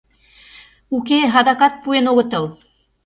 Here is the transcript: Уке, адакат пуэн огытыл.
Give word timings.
Уке, 0.95 1.19
адакат 1.39 1.73
пуэн 1.81 2.05
огытыл. 2.11 2.45